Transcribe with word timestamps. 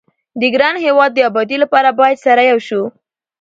د 0.39 0.41
ګران 0.53 0.75
هيواد 0.85 1.11
دي 1.13 1.21
ابادي 1.29 1.57
لپاره 1.63 1.95
بايد 1.99 2.17
سره 2.25 2.41
يو 2.51 2.59
شو 2.67 2.81